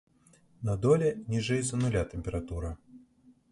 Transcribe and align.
На 0.69 0.75
доле 0.85 1.09
ніжэй 1.35 1.61
за 1.69 1.81
нуля 1.83 2.03
тэмпература. 2.17 2.75